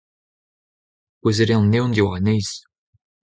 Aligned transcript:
kouezhet 1.19 1.49
eo 1.53 1.59
an 1.63 1.77
evn 1.79 1.91
diwar 1.95 2.19
e 2.19 2.21
neizh. 2.25 2.55